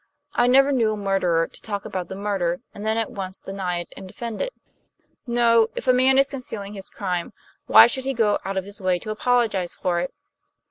I 0.33 0.47
never 0.47 0.71
knew 0.71 0.93
a 0.93 0.97
murderer 0.97 1.45
to 1.45 1.61
talk 1.61 1.85
about 1.85 2.07
the 2.07 2.15
murder, 2.15 2.59
and 2.73 2.83
then 2.83 2.97
at 2.97 3.11
once 3.11 3.37
deny 3.37 3.81
it 3.81 3.93
and 3.95 4.07
defend 4.07 4.41
it. 4.41 4.51
No, 5.27 5.67
if 5.75 5.87
a 5.87 5.93
man 5.93 6.17
is 6.17 6.27
concealing 6.27 6.73
his 6.73 6.89
crime, 6.89 7.33
why 7.67 7.85
should 7.85 8.05
he 8.05 8.15
go 8.15 8.39
out 8.43 8.57
of 8.57 8.65
his 8.65 8.81
way 8.81 8.97
to 8.97 9.11
apologize 9.11 9.75
for 9.75 9.99
it?" 9.99 10.11